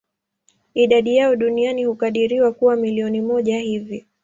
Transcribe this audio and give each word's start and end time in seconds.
Idadi 0.73 1.15
yao 1.15 1.35
duniani 1.35 1.85
hukadiriwa 1.85 2.51
kuwa 2.53 2.75
milioni 2.75 3.21
mia 3.21 3.27
moja 3.33 3.59
hivi. 3.59 4.05